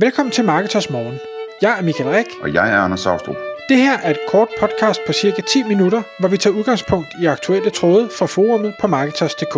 Velkommen 0.00 0.32
til 0.32 0.44
Marketers 0.44 0.90
Morgen. 0.90 1.18
Jeg 1.62 1.78
er 1.78 1.82
Michael 1.82 2.10
Rik. 2.10 2.26
Og 2.42 2.54
jeg 2.54 2.72
er 2.72 2.78
Anders 2.78 3.00
Saustrup. 3.00 3.36
Det 3.68 3.76
her 3.76 3.98
er 3.98 4.10
et 4.10 4.18
kort 4.28 4.48
podcast 4.60 5.00
på 5.06 5.12
cirka 5.12 5.42
10 5.42 5.62
minutter, 5.62 6.02
hvor 6.20 6.28
vi 6.28 6.36
tager 6.36 6.56
udgangspunkt 6.56 7.08
i 7.22 7.26
aktuelle 7.26 7.70
tråde 7.70 8.08
fra 8.18 8.26
forumet 8.26 8.74
på 8.80 8.86
Marketers.dk. 8.86 9.54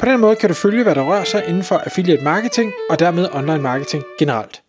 På 0.00 0.06
den 0.06 0.20
måde 0.20 0.36
kan 0.36 0.48
du 0.48 0.54
følge, 0.54 0.82
hvad 0.82 0.94
der 0.94 1.02
rører 1.02 1.24
sig 1.24 1.44
inden 1.48 1.62
for 1.62 1.76
affiliate 1.76 2.24
marketing 2.24 2.72
og 2.90 2.98
dermed 2.98 3.28
online 3.32 3.62
marketing 3.62 4.04
generelt. 4.18 4.62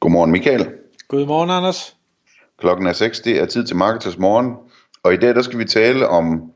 Godmorgen 0.00 0.30
Michael. 0.30 0.68
Godmorgen 1.08 1.50
Anders. 1.50 1.96
Klokken 2.58 2.86
er 2.86 2.92
6, 2.92 3.20
det 3.20 3.40
er 3.40 3.46
tid 3.46 3.66
til 3.66 3.76
Marketers 3.76 4.18
Morgen. 4.18 4.54
Og 5.02 5.14
i 5.14 5.16
dag 5.16 5.34
der 5.34 5.42
skal 5.42 5.58
vi 5.58 5.64
tale 5.64 6.08
om 6.08 6.52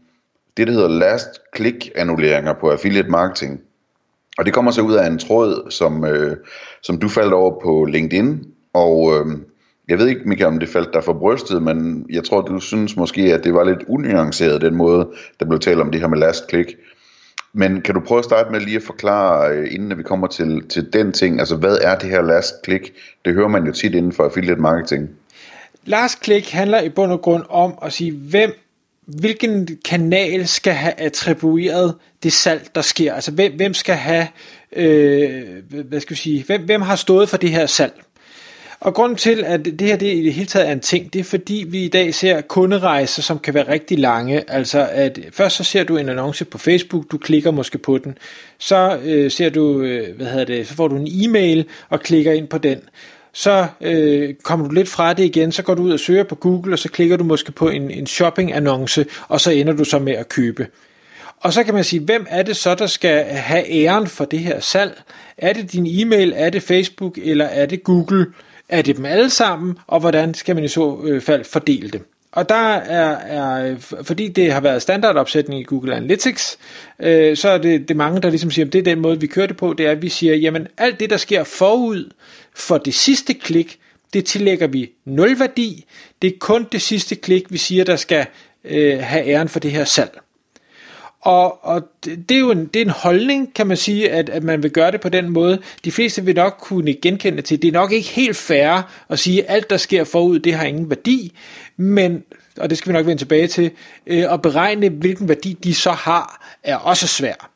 det, 0.57 0.67
der 0.67 0.73
hedder 0.73 0.89
last 0.89 1.29
click 1.57 1.89
annulleringer 1.97 2.55
på 2.61 2.71
affiliate 2.71 3.09
marketing. 3.09 3.61
Og 4.39 4.47
det 4.47 4.55
kommer 4.55 4.71
så 4.71 4.81
ud 4.81 4.95
af 4.95 5.07
en 5.07 5.19
tråd, 5.19 5.71
som, 5.71 6.05
øh, 6.05 6.37
som 6.83 6.99
du 6.99 7.09
faldt 7.09 7.33
over 7.33 7.61
på 7.61 7.85
LinkedIn. 7.85 8.45
Og 8.75 9.13
øh, 9.15 9.27
jeg 9.89 9.99
ved 9.99 10.09
ikke, 10.09 10.21
Michael, 10.25 10.53
om 10.53 10.59
det 10.59 10.69
faldt 10.69 10.95
dig 10.95 11.05
for 11.05 11.13
brystet, 11.13 11.63
men 11.63 12.07
jeg 12.11 12.25
tror, 12.25 12.41
du 12.41 12.61
synes 12.61 12.97
måske, 12.97 13.35
at 13.35 13.45
det 13.45 13.55
var 13.55 13.65
lidt 13.65 13.85
unuanceret, 13.89 14.61
den 14.61 14.75
måde, 14.75 15.09
der 15.41 15.47
blev 15.47 15.59
talt 15.61 15.81
om 15.81 15.91
det 15.91 16.01
her 16.01 16.09
med 16.09 16.19
last 16.19 16.51
click. 16.51 16.71
Men 17.53 17.83
kan 17.83 17.95
du 17.95 18.01
prøve 18.01 18.19
at 18.19 18.25
starte 18.25 18.53
med 18.53 18.61
lige 18.61 18.77
at 18.77 18.83
forklare, 18.83 19.51
øh, 19.53 19.69
inden 19.71 19.99
vi 19.99 20.03
kommer 20.03 20.27
til, 20.27 20.69
til 20.69 20.93
den 20.93 21.13
ting, 21.13 21.41
altså 21.41 21.57
hvad 21.57 21.79
er 21.83 21.99
det 21.99 22.11
her 22.11 22.23
last 22.23 22.55
click? 22.65 22.93
Det 23.25 23.35
hører 23.35 23.49
man 23.49 23.67
jo 23.67 23.73
tit 23.73 23.95
inden 23.95 24.13
for 24.13 24.25
affiliate 24.25 24.61
marketing. 24.61 25.09
Last 25.85 26.25
click 26.25 26.51
handler 26.51 26.81
i 26.81 26.89
bund 26.89 27.13
og 27.13 27.21
grund 27.21 27.43
om 27.49 27.79
at 27.83 27.93
sige, 27.93 28.13
hvem 28.13 28.53
hvilken 29.07 29.69
kanal 29.85 30.49
skal 30.49 30.73
have 30.73 31.01
attribueret 31.01 31.95
det 32.23 32.33
salg, 32.33 32.69
der 32.75 32.83
sker? 32.83 33.15
Altså 33.15 33.31
hvem, 33.31 33.53
hvem 33.57 33.75
skal 33.75 33.95
have, 33.95 34.27
øh, 34.73 35.43
hvad 35.71 36.01
skal 36.01 36.17
vi 36.17 36.21
sige, 36.21 36.45
hvem, 36.45 36.63
hvem 36.63 36.83
har 36.83 36.97
stået 36.97 37.29
for 37.29 37.37
det 37.37 37.51
her 37.51 37.67
salg? 37.67 38.03
Og 38.81 38.95
grunden 38.95 39.19
til, 39.19 39.45
at 39.45 39.65
det 39.65 39.81
her 39.81 39.97
det 39.97 40.15
i 40.15 40.25
det 40.25 40.35
hele 40.35 40.47
taget 40.47 40.69
er 40.69 40.73
en 40.73 40.81
ting, 40.81 41.13
det 41.13 41.19
er 41.19 41.25
fordi, 41.25 41.65
vi 41.69 41.85
i 41.85 41.89
dag 41.89 42.15
ser 42.15 42.41
kunderejser, 42.41 43.23
som 43.23 43.39
kan 43.39 43.55
være 43.55 43.69
rigtig 43.69 43.99
lange. 43.99 44.51
Altså, 44.51 44.89
at 44.93 45.19
først 45.33 45.57
så 45.57 45.65
ser 45.65 45.85
du 45.85 45.97
en 45.97 46.09
annonce 46.09 46.45
på 46.45 46.59
Facebook, 46.59 47.11
du 47.11 47.19
klikker 47.19 47.51
måske 47.51 47.79
på 47.79 47.99
den. 47.99 48.19
Så 48.59 48.99
øh, 49.05 49.31
ser 49.31 49.51
du, 49.51 49.81
øh, 49.81 50.17
hvad 50.17 50.27
hedder 50.27 50.45
det, 50.45 50.69
så 50.69 50.75
får 50.75 50.89
du 50.89 50.97
en 50.97 51.09
e-mail 51.11 51.65
og 51.89 52.01
klikker 52.01 52.33
ind 52.33 52.49
på 52.49 52.59
den 52.59 52.81
så 53.37 53.67
øh, 53.81 54.35
kommer 54.43 54.69
du 54.69 54.75
lidt 54.75 54.89
fra 54.89 55.13
det 55.13 55.25
igen, 55.25 55.53
så 55.53 55.63
går 55.63 55.75
du 55.75 55.83
ud 55.83 55.93
og 55.93 56.01
søger 56.01 56.25
på 56.25 56.35
Google, 56.35 56.75
og 56.75 56.79
så 56.79 56.89
klikker 56.89 57.17
du 57.17 57.25
måske 57.25 57.53
på 57.53 57.69
en, 57.69 57.91
en 57.91 58.07
shopping-annonce, 58.07 59.05
og 59.29 59.41
så 59.41 59.51
ender 59.51 59.73
du 59.73 59.85
så 59.85 59.99
med 59.99 60.13
at 60.13 60.29
købe. 60.29 60.67
Og 61.41 61.53
så 61.53 61.65
kan 61.65 61.75
man 61.75 61.85
sige, 61.85 62.01
hvem 62.01 62.27
er 62.29 62.43
det 62.43 62.57
så, 62.57 62.75
der 62.75 62.87
skal 62.87 63.25
have 63.25 63.71
æren 63.71 64.07
for 64.07 64.25
det 64.25 64.39
her 64.39 64.61
salg? 64.61 65.03
Er 65.39 65.53
det 65.53 65.73
din 65.73 65.87
e-mail, 65.87 66.33
er 66.37 66.51
det 66.51 66.63
Facebook, 66.63 67.19
eller 67.19 67.45
er 67.45 67.67
det 67.67 67.85
Google? 67.85 68.27
Er 68.69 68.83
det 68.83 68.97
dem 68.97 69.05
alle 69.05 69.31
sammen, 69.31 69.79
og 69.87 70.01
hvordan 70.01 70.35
skal 70.35 70.55
man 70.55 70.65
i 70.65 70.69
så 70.69 71.01
øh, 71.05 71.21
fald 71.21 71.45
fordele 71.45 71.89
det? 71.89 72.03
Og 72.37 72.49
der 72.49 72.75
er, 72.75 73.17
er, 73.17 73.77
fordi 74.03 74.29
det 74.29 74.53
har 74.53 74.61
været 74.61 74.83
standardopsætning 74.83 75.61
i 75.61 75.65
Google 75.65 75.95
Analytics, 75.97 76.59
øh, 77.01 77.37
så 77.37 77.49
er 77.49 77.59
det, 77.59 77.89
det 77.89 77.97
mange, 77.97 78.21
der 78.21 78.31
ligesom 78.31 78.51
siger, 78.51 78.67
at 78.67 78.73
det 78.73 78.79
er 78.79 78.83
den 78.83 79.01
måde, 79.01 79.21
vi 79.21 79.27
kører 79.27 79.47
det 79.47 79.57
på, 79.57 79.73
det 79.73 79.87
er, 79.87 79.91
at 79.91 80.03
vi 80.03 80.09
siger, 80.09 80.35
jamen 80.35 80.69
alt 80.79 81.01
det, 81.01 81.11
der 81.11 81.17
sker 81.17 81.45
forud 81.45 82.11
for 82.55 82.79
det 82.79 82.95
sidste 82.95 83.35
klik, 83.35 83.79
det 84.13 84.25
tillægger 84.25 84.67
vi 84.67 84.91
nul 85.05 85.39
værdi. 85.39 85.85
Det 86.23 86.29
er 86.29 86.39
kun 86.41 86.67
det 86.73 86.83
sidste 86.83 87.15
klik, 87.15 87.53
vi 87.53 87.59
siger, 87.59 87.85
der 87.85 87.97
skal 87.97 88.27
øh, 88.65 88.99
have 88.99 89.27
æren 89.27 89.49
for 89.49 89.61
det 89.61 89.71
her 89.71 89.85
salg. 89.85 90.19
Og, 91.27 91.65
og 91.65 91.83
det 92.03 92.31
er 92.31 92.39
jo 92.39 92.51
en, 92.51 92.67
det 92.67 92.81
er 92.81 92.85
en 92.85 92.91
holdning, 92.91 93.55
kan 93.55 93.67
man 93.67 93.77
sige, 93.77 94.11
at, 94.11 94.29
at 94.29 94.43
man 94.43 94.63
vil 94.63 94.71
gøre 94.71 94.91
det 94.91 95.01
på 95.01 95.09
den 95.09 95.31
måde. 95.31 95.59
De 95.85 95.93
fleste 95.93 96.25
vil 96.25 96.35
nok 96.35 96.57
kunne 96.61 96.95
genkende 96.95 97.43
til. 97.43 97.63
Det 97.63 97.69
er 97.69 97.73
nok 97.73 97.93
ikke 97.93 98.09
helt 98.09 98.37
fair 98.37 98.91
at 99.09 99.19
sige, 99.19 99.45
at 99.45 99.55
alt 99.55 99.71
der 99.71 99.77
sker 99.77 100.05
forud, 100.05 100.39
det 100.39 100.55
har 100.55 100.65
ingen 100.65 100.91
værdi. 100.91 101.33
Men, 101.77 102.25
og 102.57 102.71
det 102.71 102.79
skal 102.79 102.89
vi 102.89 102.93
nok 102.93 103.07
vende 103.07 103.21
tilbage 103.21 103.47
til, 103.47 103.71
øh, 104.07 104.33
at 104.33 104.43
beregne, 104.43 104.89
hvilken 104.89 105.29
værdi 105.29 105.53
de 105.53 105.75
så 105.75 105.91
har, 105.91 106.57
er 106.63 106.77
også 106.77 107.07
svært. 107.07 107.47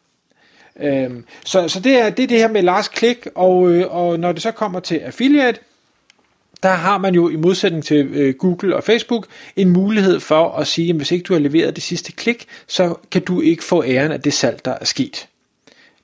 Øhm, 0.81 1.25
så, 1.45 1.69
så 1.69 1.81
det 1.81 1.99
er, 2.01 2.11
det 2.11 2.23
er 2.23 2.29
det 2.29 2.39
her 2.39 2.49
med 2.49 2.63
last 2.63 2.99
click, 2.99 3.29
og, 3.35 3.71
øh, 3.71 3.95
og 3.95 4.21
når 4.21 4.33
det 4.33 4.43
så 4.43 4.51
kommer 4.51 4.81
til 4.81 4.97
affiliate, 4.97 5.61
der 6.63 6.69
har 6.69 6.99
man 6.99 7.15
jo 7.15 7.29
i 7.29 7.37
modsætning 7.37 7.85
til 7.85 8.07
øh, 8.13 8.35
Google 8.35 8.77
og 8.77 8.85
Facebook 8.85 9.27
en 9.57 9.69
mulighed 9.69 10.21
for 10.21 10.49
at 10.49 10.67
sige, 10.67 10.91
at 10.91 10.97
hvis 10.97 11.13
ikke 11.13 11.23
du 11.23 11.33
har 11.33 11.41
leveret 11.41 11.77
det 11.77 11.83
sidste 11.83 12.13
klik, 12.13 12.47
så 12.67 12.95
kan 13.11 13.23
du 13.23 13.41
ikke 13.41 13.65
få 13.65 13.85
æren 13.85 14.13
af 14.13 14.21
det 14.21 14.33
salg, 14.33 14.65
der 14.65 14.75
er 14.81 14.85
sket. 14.85 15.27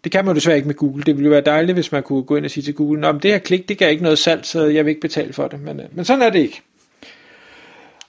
Det 0.05 0.13
kan 0.13 0.25
man 0.25 0.33
jo 0.33 0.37
desværre 0.37 0.57
ikke 0.57 0.69
med 0.69 0.75
Google. 0.75 1.03
Det 1.05 1.17
ville 1.17 1.27
jo 1.27 1.31
være 1.31 1.41
dejligt, 1.47 1.77
hvis 1.77 1.93
man 1.93 2.03
kunne 2.03 2.23
gå 2.23 2.37
ind 2.37 2.45
og 2.45 2.51
sige 2.51 2.65
til 2.65 2.75
Google, 2.75 3.09
at 3.09 3.15
det 3.23 3.31
her 3.31 3.39
klik, 3.39 3.69
det 3.69 3.79
gav 3.79 3.91
ikke 3.91 4.03
noget 4.03 4.19
salg, 4.19 4.47
så 4.47 4.65
jeg 4.65 4.85
vil 4.85 4.91
ikke 4.91 5.01
betale 5.01 5.33
for 5.33 5.49
det. 5.49 5.61
Men, 5.61 5.81
øh, 5.81 5.87
men 5.93 6.05
sådan 6.05 6.23
er 6.23 6.31
det 6.31 6.39
ikke. 6.39 6.63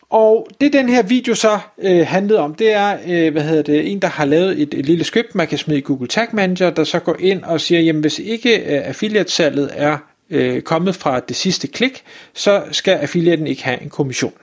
Og 0.09 0.47
det 0.61 0.73
den 0.73 0.89
her 0.89 1.03
video 1.03 1.35
så 1.35 1.59
øh, 1.77 2.07
handlede 2.07 2.39
om, 2.39 2.55
det 2.55 2.73
er 2.73 2.97
øh, 3.07 3.31
hvad 3.31 3.43
hedder 3.43 3.63
det, 3.63 3.91
en, 3.91 3.99
der 3.99 4.07
har 4.07 4.25
lavet 4.25 4.61
et, 4.61 4.73
et 4.73 4.85
lille 4.85 5.03
script, 5.03 5.35
man 5.35 5.47
kan 5.47 5.57
smide 5.57 5.79
i 5.79 5.81
Google 5.81 6.07
Tag 6.07 6.27
Manager, 6.31 6.69
der 6.69 6.83
så 6.83 6.99
går 6.99 7.15
ind 7.19 7.43
og 7.43 7.61
siger, 7.61 7.81
jamen 7.81 8.01
hvis 8.01 8.19
ikke 8.19 8.57
øh, 8.57 8.87
affiliate-salget 8.87 9.69
er 9.73 9.97
øh, 10.29 10.61
kommet 10.61 10.95
fra 10.95 11.19
det 11.19 11.35
sidste 11.35 11.67
klik, 11.67 12.03
så 12.33 12.63
skal 12.71 12.93
affiliaten 12.93 13.47
ikke 13.47 13.63
have 13.63 13.81
en 13.81 13.89
kommission. 13.89 14.33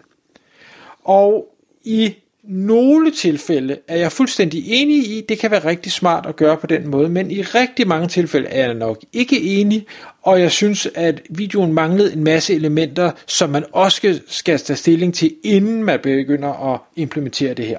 Og 1.04 1.46
i 1.84 2.14
nogle 2.48 3.10
tilfælde 3.10 3.78
er 3.88 3.96
jeg 3.96 4.12
fuldstændig 4.12 4.64
enig 4.66 4.96
i, 4.96 5.24
det 5.28 5.38
kan 5.38 5.50
være 5.50 5.64
rigtig 5.64 5.92
smart 5.92 6.26
at 6.26 6.36
gøre 6.36 6.56
på 6.56 6.66
den 6.66 6.88
måde, 6.88 7.08
men 7.08 7.30
i 7.30 7.42
rigtig 7.42 7.88
mange 7.88 8.08
tilfælde 8.08 8.48
er 8.48 8.64
jeg 8.64 8.74
nok 8.74 9.00
ikke 9.12 9.42
enig, 9.42 9.86
og 10.22 10.40
jeg 10.40 10.50
synes, 10.50 10.88
at 10.94 11.22
videoen 11.30 11.72
manglede 11.72 12.12
en 12.12 12.24
masse 12.24 12.54
elementer, 12.54 13.10
som 13.26 13.50
man 13.50 13.64
også 13.72 14.20
skal 14.26 14.58
tage 14.58 14.76
stilling 14.76 15.14
til, 15.14 15.34
inden 15.44 15.84
man 15.84 16.00
begynder 16.02 16.74
at 16.74 16.80
implementere 16.96 17.54
det 17.54 17.66
her. 17.66 17.78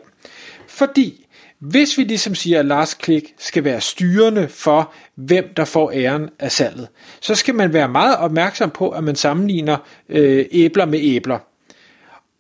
Fordi 0.68 1.25
hvis 1.70 1.98
vi 1.98 2.04
ligesom 2.04 2.36
siger, 2.36 2.60
at 2.60 2.66
last 2.66 3.04
click 3.04 3.34
skal 3.38 3.64
være 3.64 3.82
styrende 3.82 4.48
for, 4.50 4.94
hvem 5.16 5.54
der 5.58 5.66
får 5.66 5.92
æren 5.92 6.30
af 6.40 6.52
salget, 6.52 6.88
så 7.22 7.36
skal 7.36 7.56
man 7.56 7.74
være 7.74 7.90
meget 7.90 8.18
opmærksom 8.18 8.70
på, 8.70 8.90
at 8.90 9.04
man 9.04 9.16
sammenligner 9.16 9.78
øh, 10.10 10.46
æbler 10.52 10.86
med 10.86 11.00
æbler. 11.02 11.40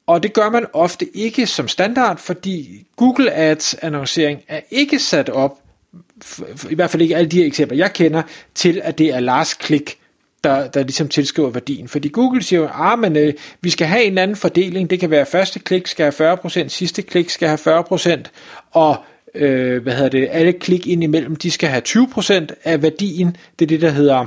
Og 0.07 0.23
det 0.23 0.33
gør 0.33 0.49
man 0.49 0.65
ofte 0.73 1.17
ikke 1.17 1.47
som 1.47 1.67
standard, 1.67 2.17
fordi 2.17 2.87
Google 2.95 3.31
Ads 3.31 3.73
annoncering 3.73 4.41
er 4.47 4.59
ikke 4.71 4.99
sat 4.99 5.29
op, 5.29 5.59
i 6.69 6.75
hvert 6.75 6.89
fald 6.89 7.01
ikke 7.01 7.15
alle 7.15 7.29
de 7.29 7.37
her 7.37 7.45
eksempler, 7.45 7.77
jeg 7.77 7.93
kender, 7.93 8.21
til 8.55 8.81
at 8.83 8.97
det 8.97 9.13
er 9.13 9.19
last 9.19 9.63
click, 9.63 9.97
der, 10.43 10.67
der 10.67 10.83
ligesom 10.83 11.07
tilskriver 11.07 11.49
værdien. 11.49 11.87
Fordi 11.87 12.07
Google 12.07 12.43
siger 12.43 12.59
jo, 12.59 12.69
ah, 12.73 12.99
men 12.99 13.15
øh, 13.15 13.33
vi 13.61 13.69
skal 13.69 13.87
have 13.87 14.03
en 14.03 14.17
anden 14.17 14.37
fordeling. 14.37 14.89
Det 14.89 14.99
kan 14.99 15.09
være, 15.09 15.21
at 15.21 15.27
første 15.27 15.59
klik 15.59 15.87
skal 15.87 16.13
have 16.17 16.33
40%, 16.33 16.67
sidste 16.67 17.01
klik 17.01 17.29
skal 17.29 17.47
have 17.47 17.79
40%, 17.79 18.23
og 18.71 18.97
øh, 19.35 19.83
hvad 19.83 19.93
hedder 19.93 20.09
det, 20.09 20.27
alle 20.31 20.53
klik 20.53 20.87
ind 20.87 21.03
imellem, 21.03 21.35
de 21.35 21.51
skal 21.51 21.69
have 21.69 21.81
20% 21.87 22.47
af 22.63 22.81
værdien. 22.81 23.37
Det 23.59 23.65
er 23.65 23.69
det, 23.69 23.81
der 23.81 23.89
hedder, 23.89 24.25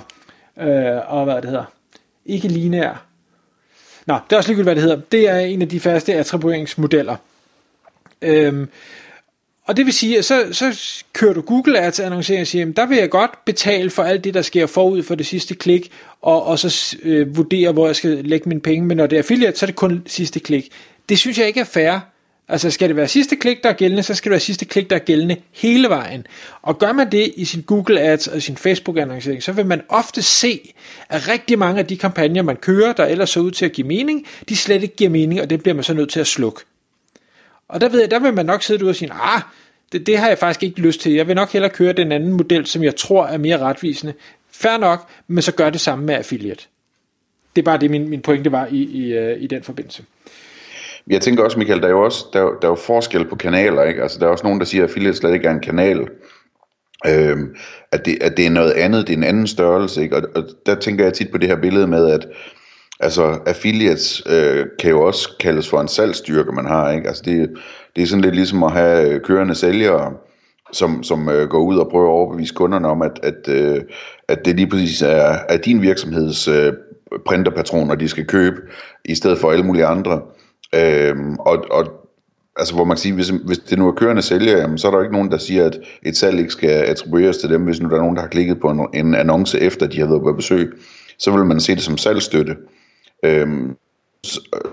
øh, 0.61 1.15
og 1.15 1.25
hvad 1.25 1.35
det 1.35 1.45
hedder, 1.45 1.65
ikke 2.27 2.49
lineær, 2.49 3.09
Nå, 4.09 4.15
det 4.15 4.33
er 4.33 4.37
også 4.37 4.49
ligegyldigt, 4.49 4.65
hvad 4.65 4.75
det 4.75 4.83
hedder. 4.83 5.01
Det 5.13 5.29
er 5.29 5.39
en 5.39 5.63
af 5.63 5.69
de 5.69 5.81
faste 5.81 6.15
attribueringsmodeller. 6.15 7.17
Øhm, 8.23 8.69
og 9.65 9.77
det 9.77 9.87
vil 9.87 9.93
sige, 9.95 10.19
at 10.19 10.25
så, 10.25 10.47
så 10.53 10.75
kører 11.13 11.35
du 11.35 11.41
Google 11.41 11.81
Ads 11.81 12.01
annoncering 12.01 12.41
og 12.41 12.47
siger, 12.47 12.61
jamen, 12.61 12.77
der 12.77 12.87
vil 12.87 12.99
jeg 12.99 13.11
godt 13.11 13.45
betale 13.45 13.91
for 13.91 14.03
alt 14.03 14.25
det, 14.25 14.35
der 14.35 14.43
sker 14.43 14.67
forud 14.67 15.03
for 15.03 15.15
det 15.15 15.27
sidste 15.27 15.55
klik, 15.55 15.93
og, 16.23 16.47
og 16.47 16.59
så 16.59 16.97
øh, 17.03 17.37
vurdere, 17.37 17.73
hvor 17.73 17.87
jeg 17.87 17.97
skal 17.97 18.11
lægge 18.25 18.49
mine 18.49 18.61
penge. 18.61 18.87
Men 18.87 18.97
når 18.97 19.07
det 19.07 19.17
er 19.17 19.21
affiliate, 19.21 19.59
så 19.59 19.65
er 19.65 19.67
det 19.67 19.77
kun 19.77 20.03
sidste 20.07 20.41
klik. 20.41 20.69
Det 21.09 21.19
synes 21.19 21.39
jeg 21.39 21.47
ikke 21.47 21.61
er 21.61 21.65
fair. 21.65 21.99
Altså 22.50 22.70
skal 22.70 22.88
det 22.88 22.97
være 22.97 23.09
sidste 23.09 23.36
klik, 23.36 23.62
der 23.62 23.69
er 23.69 23.72
gældende, 23.72 24.03
så 24.03 24.14
skal 24.14 24.31
det 24.31 24.32
være 24.32 24.41
sidste 24.41 24.64
klik, 24.64 24.91
der 24.91 24.97
er 24.97 25.00
gældende 25.00 25.36
hele 25.53 25.88
vejen. 25.88 26.26
Og 26.62 26.78
gør 26.78 26.92
man 26.92 27.12
det 27.12 27.32
i 27.36 27.44
sin 27.44 27.62
Google 27.62 28.00
Ads 28.00 28.26
og 28.26 28.42
sin 28.42 28.56
Facebook 28.56 28.98
annoncering, 28.98 29.42
så 29.42 29.53
vil 29.53 29.66
man 29.66 29.82
ofte 29.88 30.22
se, 30.22 30.75
at 31.09 31.28
rigtig 31.28 31.59
mange 31.59 31.78
af 31.78 31.86
de 31.86 31.97
kampagner, 31.97 32.42
man 32.42 32.56
kører, 32.56 32.92
der 32.92 33.06
ellers 33.06 33.30
så 33.30 33.41
ud 33.41 33.50
til 33.50 33.65
at 33.65 33.72
give 33.72 33.86
mening, 33.86 34.27
de 34.48 34.56
slet 34.56 34.83
ikke 34.83 34.97
giver 34.97 35.10
mening, 35.10 35.41
og 35.41 35.50
det 35.50 35.62
bliver 35.62 35.74
man 35.74 35.84
så 35.84 35.95
nødt 35.95 36.10
til 36.10 36.21
at 36.21 36.27
slukke. 36.27 36.60
Og 37.68 37.80
der, 37.80 37.89
ved 37.89 38.00
jeg, 38.00 38.10
der 38.10 38.18
vil 38.18 38.34
man 38.34 38.47
nok 38.47 38.62
sidde 38.62 38.84
ud 38.84 38.89
og 38.89 38.97
sige, 38.97 39.12
ah, 39.12 39.42
det, 39.92 40.06
det 40.06 40.18
har 40.18 40.28
jeg 40.28 40.39
faktisk 40.39 40.62
ikke 40.62 40.80
lyst 40.80 41.01
til. 41.01 41.12
Jeg 41.12 41.28
vil 41.28 41.36
nok 41.36 41.53
hellere 41.53 41.71
køre 41.71 41.92
den 41.92 42.12
anden 42.12 42.33
model, 42.33 42.66
som 42.66 42.83
jeg 42.83 42.97
tror 42.97 43.27
er 43.27 43.39
mere 43.39 43.59
retvisende. 43.59 44.12
Fair 44.51 44.77
nok, 44.77 45.09
men 45.27 45.42
så 45.42 45.53
gør 45.53 45.71
det 45.71 45.80
samme 45.80 46.04
med 46.04 46.15
affiliate. 46.15 46.65
Det 47.56 47.62
er 47.62 47.65
bare 47.65 47.78
det, 47.78 47.91
min, 47.91 48.09
min 48.09 48.21
pointe 48.21 48.53
var 48.53 48.66
i, 48.66 48.83
i, 48.83 49.12
øh, 49.12 49.42
i 49.42 49.47
den 49.47 49.62
forbindelse. 49.62 50.03
Jeg 51.10 51.21
tænker 51.21 51.45
også, 51.45 51.59
Michael, 51.59 51.81
der 51.81 51.87
er 51.87 51.93
jo 51.93 52.05
også 52.05 52.27
der, 52.33 52.41
er, 52.41 52.51
der 52.63 52.69
er 52.69 52.72
jo 52.72 52.75
forskel 52.75 53.28
på 53.28 53.37
kanaler, 53.37 53.83
ikke? 53.83 54.03
Altså, 54.03 54.19
der 54.19 54.27
er 54.27 54.31
også 54.31 54.45
nogen, 54.45 54.59
der 54.59 54.66
siger, 54.66 54.84
at 54.84 54.91
affiliate 54.91 55.16
slet 55.16 55.34
ikke 55.34 55.49
er 55.49 55.53
en 55.53 55.60
kanal. 55.60 56.09
Øhm, 57.07 57.57
at, 57.93 58.07
det, 58.07 58.19
at 58.22 58.37
det 58.37 58.47
er 58.47 58.51
noget 58.51 58.72
andet, 58.72 59.07
det 59.07 59.13
er 59.13 59.16
en 59.16 59.25
anden 59.25 59.47
størrelse, 59.47 60.03
ikke? 60.03 60.16
Og, 60.16 60.22
og 60.34 60.45
der 60.66 60.75
tænker 60.75 61.05
jeg 61.05 61.13
tit 61.13 61.31
på 61.31 61.39
det 61.39 61.49
her 61.49 61.57
billede 61.57 61.87
med, 61.87 62.10
at 62.10 62.27
altså, 63.01 63.39
affiliates 63.47 64.22
øh, 64.27 64.66
kan 64.81 64.91
jo 64.91 65.01
også 65.07 65.37
kaldes 65.41 65.69
for 65.69 65.81
en 65.81 65.89
salgsstyrke, 65.89 66.53
man 66.53 66.66
har, 66.66 66.93
ikke? 66.93 67.09
Altså, 67.09 67.22
det, 67.27 67.51
det 67.97 68.03
er 68.03 68.07
sådan 68.07 68.25
lidt 68.25 68.34
ligesom 68.34 68.63
at 68.63 68.72
have 68.72 69.09
øh, 69.09 69.21
kørende 69.21 69.54
sælgere, 69.54 70.13
som, 70.72 71.03
som 71.03 71.28
øh, 71.28 71.49
går 71.49 71.61
ud 71.61 71.78
og 71.78 71.89
prøver 71.91 72.07
at 72.07 72.13
overbevise 72.13 72.54
kunderne 72.54 72.89
om, 72.89 73.03
at, 73.03 73.21
at, 73.22 73.49
øh, 73.49 73.81
at 74.28 74.45
det 74.45 74.57
lige 74.57 74.71
præcis 74.71 75.03
er, 75.03 75.37
er 75.49 75.57
din 75.57 75.83
virksomheds 75.83 76.49
øh, 76.49 76.72
printerpatroner, 77.27 77.95
de 77.95 78.09
skal 78.09 78.27
købe, 78.27 78.57
i 79.04 79.15
stedet 79.15 79.39
for 79.39 79.51
alle 79.51 79.65
mulige 79.65 79.87
andre. 79.87 80.21
Øhm, 80.74 81.34
og, 81.38 81.65
og 81.70 82.09
altså 82.56 82.74
hvor 82.74 82.84
man 82.84 82.97
kan 82.97 83.00
sige, 83.00 83.15
hvis, 83.15 83.28
hvis 83.28 83.59
det 83.59 83.78
nu 83.78 83.88
er 83.88 83.92
kørende 83.92 84.22
sælger, 84.22 84.59
jamen, 84.59 84.78
så 84.78 84.86
er 84.86 84.91
der 84.91 84.98
jo 84.98 85.04
ikke 85.04 85.15
nogen, 85.15 85.30
der 85.30 85.38
siger, 85.38 85.66
at 85.66 85.78
et 86.03 86.16
salg 86.16 86.38
ikke 86.38 86.50
skal 86.50 86.70
attribueres 86.70 87.38
til 87.38 87.50
dem, 87.50 87.65
hvis 87.65 87.80
nu 87.80 87.88
der 87.88 87.97
er 87.97 88.00
nogen, 88.00 88.16
der 88.16 88.22
har 88.22 88.28
klikket 88.28 88.60
på 88.60 88.70
en, 88.70 88.88
en 88.94 89.15
annonce, 89.15 89.60
efter 89.60 89.86
de 89.86 90.00
har 90.00 90.06
været 90.06 90.22
på 90.22 90.32
besøg, 90.32 90.72
så 91.18 91.30
vil 91.30 91.44
man 91.44 91.60
se 91.60 91.74
det 91.74 91.82
som 91.82 91.98
salgsstøtte. 91.98 92.56
Øhm, 93.24 93.76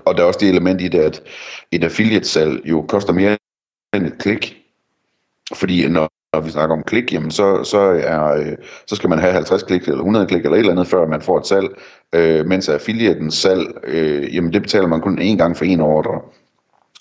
og 0.04 0.16
der 0.16 0.22
er 0.22 0.26
også 0.26 0.40
det 0.40 0.48
element 0.48 0.80
i 0.80 0.88
det, 0.88 0.98
at 0.98 1.22
et 1.72 1.84
affiliate-salg 1.84 2.60
jo 2.64 2.84
koster 2.88 3.12
mere 3.12 3.36
end 3.94 4.06
et 4.06 4.18
klik. 4.18 4.56
Fordi 5.54 5.88
når, 5.88 6.12
når 6.36 6.42
vi 6.42 6.50
snakker 6.50 6.76
om 6.76 6.82
klik, 6.82 7.12
jamen 7.12 7.30
så, 7.30 7.64
så, 7.64 7.78
er, 7.78 8.36
øh, 8.36 8.52
så 8.86 8.96
skal 8.96 9.10
man 9.10 9.18
have 9.18 9.32
50 9.32 9.62
klik 9.62 9.82
eller 9.82 9.96
100 9.96 10.26
klik 10.26 10.44
eller 10.44 10.54
et 10.54 10.58
eller 10.58 10.72
andet, 10.72 10.86
før 10.86 11.06
man 11.06 11.22
får 11.22 11.38
et 11.38 11.46
salg. 11.46 11.68
Øh, 12.12 12.46
mens 12.46 12.68
affiliatens 12.68 13.34
salg, 13.34 13.66
øh, 13.84 14.34
jamen 14.34 14.52
det 14.52 14.62
betaler 14.62 14.86
man 14.86 15.00
kun 15.00 15.18
én 15.18 15.36
gang 15.36 15.56
for 15.56 15.64
en 15.64 15.80
ordre. 15.80 16.20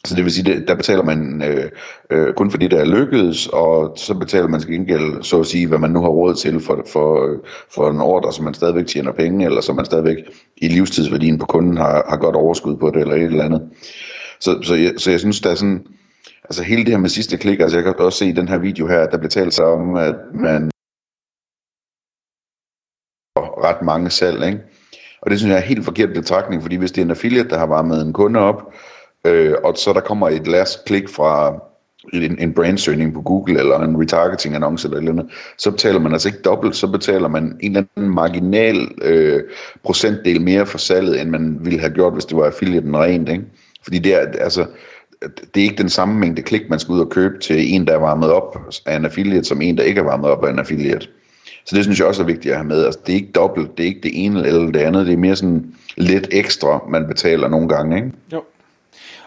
Så 0.06 0.16
det 0.16 0.24
vil 0.24 0.34
sige, 0.34 0.66
der 0.68 0.76
betaler 0.76 1.04
man 1.04 1.44
øh, 1.48 1.70
øh, 2.10 2.34
kun 2.34 2.52
for 2.52 2.58
det, 2.58 2.72
der 2.72 2.78
er 2.78 2.86
lykkedes, 2.86 3.48
og 3.48 3.94
så 3.98 4.14
betaler 4.14 4.48
man 4.48 4.60
til 4.60 4.72
gengæld, 4.72 5.24
så 5.24 5.40
at 5.40 5.46
sige, 5.46 5.68
hvad 5.68 5.78
man 5.78 5.92
nu 5.92 6.02
har 6.02 6.10
råd 6.10 6.36
til 6.36 6.60
for, 6.60 6.84
for, 6.94 7.26
øh, 7.26 7.40
for 7.76 7.90
en 7.90 8.02
ordre, 8.02 8.34
som 8.34 8.46
man 8.46 8.54
stadigvæk 8.54 8.88
tjener 8.88 9.12
penge, 9.12 9.46
eller 9.46 9.62
som 9.62 9.76
man 9.76 9.86
stadigvæk 9.86 10.18
i 10.58 10.68
livstidsværdien 10.68 11.40
på 11.40 11.46
kunden 11.46 11.78
har, 11.78 12.06
har 12.10 12.18
godt 12.18 12.36
overskud 12.36 12.78
på 12.78 12.90
det, 12.90 13.02
eller 13.02 13.16
et 13.16 13.24
eller 13.24 13.44
andet. 13.44 13.62
Så, 14.40 14.60
så, 14.62 14.76
jeg, 14.76 14.94
så 14.98 15.12
jeg 15.12 15.20
synes, 15.20 15.42
der 15.42 15.50
er 15.50 15.56
sådan, 15.56 15.88
altså 16.50 16.64
hele 16.64 16.84
det 16.84 16.92
her 16.92 16.98
med 16.98 17.10
sidste 17.10 17.38
klik, 17.38 17.60
altså 17.60 17.78
jeg 17.78 17.84
kan 17.84 17.96
også 18.06 18.20
se 18.20 18.26
i 18.26 18.32
den 18.32 18.48
her 18.48 18.58
video 18.58 18.88
her, 18.88 19.08
der 19.08 19.18
bliver 19.18 19.30
talt 19.30 19.54
sig 19.54 19.66
om, 19.66 19.96
at 19.96 20.16
man 20.34 20.72
ret 23.38 23.82
mange 23.82 24.10
salg, 24.10 24.46
ikke? 24.46 24.60
Og 25.22 25.32
det 25.32 25.40
synes 25.40 25.52
jeg 25.52 25.58
er 25.58 25.66
helt 25.66 25.86
forkert 25.86 26.14
betragtning, 26.14 26.62
fordi 26.62 26.76
hvis 26.76 26.92
det 26.92 27.02
er 27.02 27.06
en 27.06 27.12
affiliate, 27.12 27.50
der 27.50 27.58
har 27.58 27.66
varmet 27.66 28.02
en 28.02 28.14
kunde 28.14 28.40
op, 28.40 28.74
øh, 29.26 29.54
og 29.64 29.78
så 29.78 29.94
der 29.94 30.00
kommer 30.00 30.30
et 30.30 30.48
last 30.48 30.86
klik 30.86 31.10
fra 31.10 31.60
en, 32.14 32.40
en 32.40 32.54
brandsøgning 32.54 33.14
på 33.14 33.22
Google, 33.22 33.60
eller 33.60 33.80
en 33.80 34.02
retargeting 34.02 34.56
annonce 34.56 34.88
eller 34.88 35.14
noget, 35.14 35.32
så 35.58 35.72
betaler 35.72 36.00
man 36.00 36.12
altså 36.12 36.28
ikke 36.28 36.42
dobbelt, 36.42 36.76
så 36.76 36.88
betaler 36.88 37.28
man 37.28 37.44
en 37.44 37.76
eller 37.76 37.88
anden 37.96 38.14
marginal 38.16 38.88
øh, 39.02 39.44
procentdel 39.84 40.42
mere 40.42 40.66
for 40.66 40.78
salget, 40.78 41.22
end 41.22 41.30
man 41.30 41.58
ville 41.62 41.80
have 41.80 41.94
gjort, 41.94 42.14
hvis 42.14 42.26
det 42.26 42.38
var 42.38 42.46
affiliaten 42.46 42.98
rent, 42.98 43.30
ikke? 43.30 43.44
Fordi 43.84 44.00
det 44.00 44.14
er, 44.14 44.20
altså, 44.20 44.66
det 45.56 45.60
er 45.60 45.64
ikke 45.64 45.78
den 45.78 45.90
samme 45.90 46.20
mængde 46.20 46.42
klik, 46.42 46.70
man 46.70 46.80
skal 46.80 46.94
ud 46.94 47.00
og 47.00 47.10
købe 47.10 47.40
til 47.40 47.74
en, 47.74 47.88
der 47.88 47.94
er 47.94 48.00
varmet 48.00 48.32
op 48.32 48.58
af 48.86 48.96
en 48.96 49.06
affiliate, 49.06 49.44
som 49.44 49.62
en, 49.62 49.78
der 49.78 49.84
ikke 49.84 50.00
er 50.00 50.06
varmet 50.06 50.30
op 50.30 50.46
af 50.46 50.52
en 50.52 50.60
affiliate. 50.60 51.08
Så 51.66 51.76
det 51.76 51.84
synes 51.84 52.00
jeg 52.00 52.08
også 52.08 52.22
er 52.22 52.26
vigtigt 52.26 52.52
at 52.52 52.58
have 52.58 52.68
med. 52.68 52.86
Altså, 52.86 53.00
det 53.06 53.12
er 53.12 53.18
ikke 53.18 53.32
dobbelt, 53.32 53.78
det 53.78 53.84
er 53.84 53.88
ikke 53.88 54.02
det 54.04 54.26
ene 54.26 54.48
eller 54.48 54.72
det 54.72 54.80
andet, 54.80 55.08
det 55.08 55.14
er 55.14 55.18
mere 55.18 55.36
sådan 55.36 55.66
lidt 55.98 56.28
ekstra, 56.32 56.84
man 56.90 57.08
betaler 57.08 57.48
nogle 57.48 57.70
gange, 57.70 57.96
ikke? 57.96 58.12
Jo. 58.34 58.44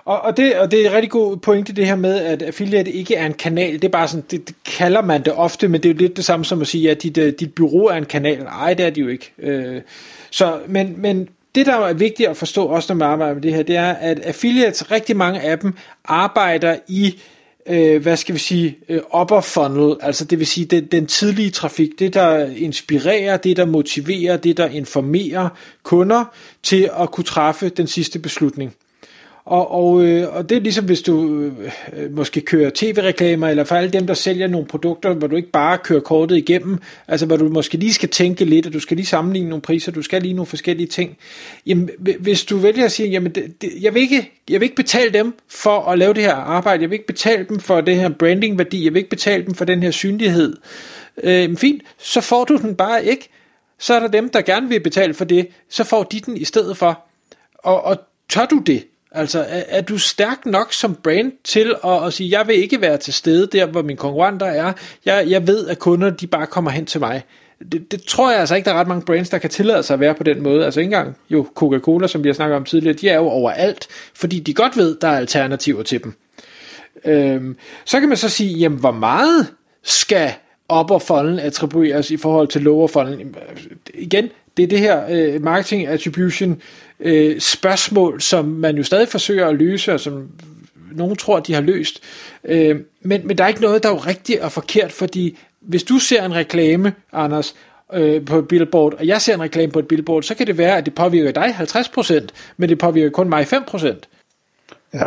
Og, 0.04 0.20
og, 0.20 0.36
det, 0.36 0.58
og 0.58 0.70
det 0.70 0.80
er 0.80 0.90
en 0.90 0.94
rigtig 0.94 1.10
god 1.10 1.36
pointe 1.36 1.72
det 1.72 1.86
her 1.86 1.96
med, 1.96 2.20
at 2.20 2.42
affiliate 2.42 2.92
ikke 2.92 3.14
er 3.14 3.26
en 3.26 3.32
kanal. 3.32 3.72
Det 3.72 3.84
er 3.84 3.88
bare 3.88 4.08
sådan, 4.08 4.24
det, 4.30 4.48
det 4.48 4.56
kalder 4.78 5.02
man 5.02 5.24
det 5.24 5.32
ofte, 5.32 5.68
men 5.68 5.82
det 5.82 5.88
er 5.88 5.92
jo 5.92 5.98
lidt 5.98 6.16
det 6.16 6.24
samme 6.24 6.44
som 6.44 6.60
at 6.60 6.66
sige, 6.66 6.90
at 6.90 7.02
dit, 7.02 7.18
øh, 7.18 7.32
dit 7.40 7.54
bureau 7.54 7.84
er 7.84 7.94
en 7.94 8.04
kanal. 8.04 8.42
Nej, 8.42 8.74
det 8.74 8.86
er 8.86 8.90
det 8.90 9.02
jo 9.02 9.08
ikke. 9.08 9.32
Øh, 9.38 9.80
så, 10.30 10.58
men, 10.68 10.94
men 10.98 11.28
det, 11.58 11.66
der 11.66 11.76
er 11.76 11.92
vigtigt 11.92 12.28
at 12.28 12.36
forstå 12.36 12.64
også, 12.64 12.94
når 12.94 12.98
man 12.98 13.08
arbejder 13.08 13.34
med 13.34 13.42
det 13.42 13.54
her, 13.54 13.62
det 13.62 13.76
er, 13.76 13.92
at 13.92 14.20
affiliates, 14.20 14.90
rigtig 14.90 15.16
mange 15.16 15.40
af 15.40 15.58
dem, 15.58 15.74
arbejder 16.04 16.76
i 16.88 17.20
øh, 17.68 18.02
hvad 18.02 18.16
skal 18.16 18.34
vi 18.34 18.38
sige, 18.38 18.78
øh, 18.88 19.00
upper 19.20 19.40
funnel, 19.40 19.96
altså 20.00 20.24
det 20.24 20.38
vil 20.38 20.46
sige 20.46 20.66
den, 20.66 20.86
den 20.86 21.06
tidlige 21.06 21.50
trafik, 21.50 21.98
det 21.98 22.14
der 22.14 22.50
inspirerer, 22.56 23.36
det 23.36 23.56
der 23.56 23.64
motiverer, 23.64 24.36
det 24.36 24.56
der 24.56 24.66
informerer 24.68 25.48
kunder 25.82 26.24
til 26.62 26.90
at 27.00 27.10
kunne 27.10 27.24
træffe 27.24 27.68
den 27.68 27.86
sidste 27.86 28.18
beslutning. 28.18 28.74
Og, 29.48 29.70
og, 29.70 30.04
øh, 30.04 30.36
og 30.36 30.48
det 30.48 30.56
er 30.56 30.60
ligesom 30.60 30.84
hvis 30.84 31.02
du 31.02 31.44
øh, 31.92 32.12
måske 32.16 32.40
kører 32.40 32.70
tv-reklamer, 32.74 33.48
eller 33.48 33.64
for 33.64 33.74
alle 33.74 33.90
dem, 33.90 34.06
der 34.06 34.14
sælger 34.14 34.46
nogle 34.46 34.66
produkter, 34.66 35.14
hvor 35.14 35.26
du 35.26 35.36
ikke 35.36 35.50
bare 35.50 35.78
kører 35.78 36.00
kortet 36.00 36.36
igennem, 36.36 36.78
altså 37.08 37.26
hvor 37.26 37.36
du 37.36 37.48
måske 37.48 37.76
lige 37.76 37.92
skal 37.92 38.08
tænke 38.08 38.44
lidt, 38.44 38.66
og 38.66 38.72
du 38.72 38.80
skal 38.80 38.96
lige 38.96 39.06
sammenligne 39.06 39.48
nogle 39.48 39.62
priser, 39.62 39.92
du 39.92 40.02
skal 40.02 40.22
lige 40.22 40.34
nogle 40.34 40.46
forskellige 40.46 40.86
ting. 40.86 41.16
Jamen, 41.66 41.90
hvis 42.20 42.44
du 42.44 42.56
vælger 42.56 42.84
at 42.84 42.92
sige, 42.92 43.08
jamen, 43.08 43.32
det, 43.32 43.62
det, 43.62 43.70
jeg, 43.80 43.94
vil 43.94 44.02
ikke, 44.02 44.32
jeg 44.50 44.60
vil 44.60 44.66
ikke 44.66 44.76
betale 44.76 45.12
dem 45.12 45.34
for 45.48 45.80
at 45.80 45.98
lave 45.98 46.14
det 46.14 46.22
her 46.22 46.34
arbejde, 46.34 46.82
jeg 46.82 46.90
vil 46.90 46.96
ikke 46.96 47.06
betale 47.06 47.46
dem 47.48 47.60
for 47.60 47.80
det 47.80 47.96
her 47.96 48.08
branding-værdi, 48.08 48.84
jeg 48.84 48.94
vil 48.94 48.98
ikke 48.98 49.10
betale 49.10 49.44
dem 49.44 49.54
for 49.54 49.64
den 49.64 49.82
her 49.82 49.90
synlighed. 49.90 50.56
Øh, 51.22 51.56
fint, 51.56 51.82
så 51.98 52.20
får 52.20 52.44
du 52.44 52.56
den 52.56 52.74
bare 52.74 53.04
ikke. 53.04 53.28
Så 53.78 53.94
er 53.94 54.00
der 54.00 54.08
dem, 54.08 54.30
der 54.30 54.40
gerne 54.40 54.68
vil 54.68 54.80
betale 54.80 55.14
for 55.14 55.24
det, 55.24 55.48
så 55.68 55.84
får 55.84 56.02
de 56.02 56.20
den 56.20 56.36
i 56.36 56.44
stedet 56.44 56.76
for. 56.76 57.04
Og, 57.54 57.84
og 57.84 57.96
tør 58.28 58.46
du 58.46 58.58
det? 58.66 58.84
Altså, 59.12 59.38
er, 59.48 59.62
er 59.68 59.80
du 59.80 59.98
stærk 59.98 60.46
nok 60.46 60.72
som 60.72 60.94
brand 60.94 61.32
til 61.44 61.74
at, 61.84 62.06
at 62.06 62.12
sige, 62.12 62.38
jeg 62.38 62.48
vil 62.48 62.56
ikke 62.56 62.80
være 62.80 62.96
til 62.96 63.12
stede 63.12 63.46
der, 63.46 63.66
hvor 63.66 63.82
mine 63.82 63.96
konkurrenter 63.96 64.46
er. 64.46 64.72
Jeg, 65.04 65.24
jeg 65.28 65.46
ved, 65.46 65.68
at 65.68 65.78
kunder 65.78 66.10
de 66.10 66.26
bare 66.26 66.46
kommer 66.46 66.70
hen 66.70 66.86
til 66.86 67.00
mig. 67.00 67.22
Det, 67.72 67.92
det 67.92 68.02
tror 68.02 68.30
jeg 68.30 68.40
altså 68.40 68.54
ikke, 68.54 68.66
der 68.66 68.74
er 68.74 68.80
ret 68.80 68.88
mange 68.88 69.04
brands, 69.06 69.28
der 69.28 69.38
kan 69.38 69.50
tillade 69.50 69.82
sig 69.82 69.94
at 69.94 70.00
være 70.00 70.14
på 70.14 70.22
den 70.22 70.42
måde. 70.42 70.64
Altså 70.64 70.80
ikke 70.80 70.86
engang 70.94 71.16
jo 71.30 71.46
Coca-Cola, 71.54 72.06
som 72.06 72.24
vi 72.24 72.28
har 72.28 72.34
snakket 72.34 72.56
om 72.56 72.64
tidligere, 72.64 72.96
de 72.96 73.08
er 73.08 73.16
jo 73.16 73.28
overalt, 73.28 73.88
fordi 74.14 74.38
de 74.38 74.54
godt 74.54 74.76
ved, 74.76 74.96
der 75.00 75.08
er 75.08 75.16
alternativer 75.16 75.82
til 75.82 76.04
dem. 76.04 76.14
Øhm, 77.04 77.56
så 77.84 78.00
kan 78.00 78.08
man 78.08 78.18
så 78.18 78.28
sige, 78.28 78.54
jamen 78.54 78.78
hvor 78.78 78.90
meget 78.90 79.46
skal 79.82 80.32
upper 80.80 80.98
funnel 80.98 81.40
attribueres 81.40 82.10
i 82.10 82.16
forhold 82.16 82.48
til 82.48 82.62
lower 82.62 82.86
funnel? 82.86 83.20
Øh, 83.20 83.64
igen, 83.94 84.28
det 84.58 84.64
er 84.64 84.68
det 84.68 84.78
her 84.78 85.02
øh, 85.10 85.42
marketing 85.42 85.86
attribution 85.86 86.62
øh, 87.00 87.40
spørgsmål, 87.40 88.20
som 88.20 88.44
man 88.44 88.76
jo 88.76 88.82
stadig 88.82 89.08
forsøger 89.08 89.48
at 89.48 89.54
løse, 89.54 89.92
og 89.92 90.00
som 90.00 90.28
nogen 90.92 91.16
tror, 91.16 91.40
de 91.40 91.54
har 91.54 91.60
løst. 91.60 92.02
Øh, 92.44 92.76
men, 93.02 93.26
men 93.26 93.38
der 93.38 93.44
er 93.44 93.48
ikke 93.48 93.60
noget, 93.60 93.82
der 93.82 93.88
er 93.88 93.92
jo 93.92 93.98
rigtigt 93.98 94.40
og 94.40 94.52
forkert, 94.52 94.92
fordi 94.92 95.38
hvis 95.60 95.82
du 95.82 95.98
ser 95.98 96.24
en 96.24 96.34
reklame, 96.34 96.92
Anders, 97.12 97.54
øh, 97.92 98.24
på 98.24 98.38
et 98.38 98.48
billboard, 98.48 98.94
og 98.94 99.06
jeg 99.06 99.20
ser 99.20 99.34
en 99.34 99.40
reklame 99.40 99.72
på 99.72 99.78
et 99.78 99.88
billboard, 99.88 100.22
så 100.22 100.34
kan 100.34 100.46
det 100.46 100.58
være, 100.58 100.76
at 100.76 100.86
det 100.86 100.94
påvirker 100.94 101.32
dig 101.32 101.56
50%, 101.60 102.26
men 102.56 102.68
det 102.68 102.78
påvirker 102.78 103.10
kun 103.10 103.28
mig 103.28 103.46
5%. 103.52 104.00
Ja, 104.94 105.06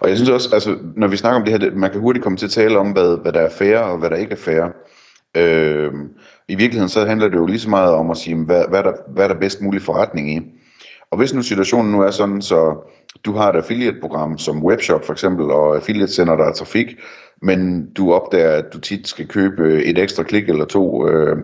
og 0.00 0.08
jeg 0.08 0.16
synes 0.16 0.30
også, 0.30 0.48
altså, 0.52 0.76
når 0.96 1.08
vi 1.08 1.16
snakker 1.16 1.38
om 1.38 1.44
det 1.44 1.60
her, 1.60 1.70
man 1.70 1.90
kan 1.90 2.00
hurtigt 2.00 2.22
komme 2.22 2.38
til 2.38 2.46
at 2.46 2.50
tale 2.50 2.78
om, 2.78 2.90
hvad, 2.90 3.22
hvad 3.22 3.32
der 3.32 3.40
er 3.40 3.50
fair 3.50 3.78
og 3.78 3.98
hvad 3.98 4.10
der 4.10 4.16
ikke 4.16 4.32
er 4.32 4.36
fair. 4.36 4.72
Øh, 5.36 5.92
I 6.48 6.54
virkeligheden 6.54 6.88
så 6.88 7.04
handler 7.04 7.28
det 7.28 7.36
jo 7.36 7.46
lige 7.46 7.60
så 7.60 7.70
meget 7.70 7.92
om 7.92 8.10
at 8.10 8.16
sige, 8.16 8.36
hvad, 8.36 8.64
hvad, 8.68 8.82
der, 8.82 8.92
hvad 9.08 9.24
er 9.24 9.28
der 9.28 9.40
bedst 9.40 9.62
mulig 9.62 9.82
forretning 9.82 10.36
i. 10.36 10.40
Og 11.10 11.18
hvis 11.18 11.34
nu 11.34 11.42
situationen 11.42 11.92
nu 11.92 12.02
er 12.02 12.10
sådan, 12.10 12.42
så 12.42 12.76
du 13.24 13.32
har 13.32 13.52
et 13.52 13.56
affiliate-program 13.56 14.38
som 14.38 14.64
webshop 14.64 15.04
for 15.04 15.12
eksempel, 15.12 15.50
og 15.50 15.76
affiliate 15.76 16.12
sender 16.12 16.36
dig 16.36 16.54
trafik, 16.54 16.86
men 17.42 17.90
du 17.92 18.12
opdager, 18.12 18.50
at 18.50 18.64
du 18.72 18.80
tit 18.80 19.08
skal 19.08 19.28
købe 19.28 19.84
et 19.84 19.98
ekstra 19.98 20.22
klik 20.22 20.48
eller 20.48 20.64
to 20.64 21.08
øh, 21.08 21.36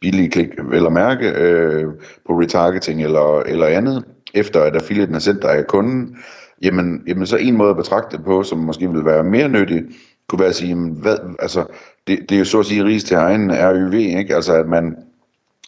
billige 0.00 0.30
klik, 0.30 0.48
eller 0.72 0.90
mærke, 0.90 1.28
øh, 1.28 1.84
på 2.26 2.32
retargeting 2.32 3.02
eller, 3.02 3.40
eller 3.40 3.66
andet, 3.66 4.04
efter 4.34 4.62
at 4.62 4.76
affiliaten 4.76 5.14
har 5.14 5.20
sendt 5.20 5.42
dig 5.42 5.50
af 5.50 5.66
kunden, 5.66 6.16
jamen, 6.62 7.02
jamen 7.06 7.26
så 7.26 7.36
en 7.36 7.56
måde 7.56 7.70
at 7.70 7.76
betragte 7.76 8.16
det 8.16 8.24
på, 8.24 8.42
som 8.42 8.58
måske 8.58 8.90
vil 8.90 9.04
være 9.04 9.24
mere 9.24 9.48
nyttig, 9.48 9.82
kunne 10.28 10.40
være 10.40 10.48
at 10.48 10.54
sige, 10.54 10.68
jamen, 10.68 10.90
hvad, 10.90 11.16
altså, 11.38 11.64
det, 12.08 12.18
det 12.28 12.34
er 12.34 12.38
jo 12.38 12.44
så 12.44 12.58
at 12.58 12.66
sige 12.66 12.84
ris 12.84 13.04
til 13.04 13.16
egen 13.16 13.50
RYV, 13.52 13.94
ikke? 13.94 14.34
altså 14.34 14.52
at 14.52 14.66
man, 14.66 14.96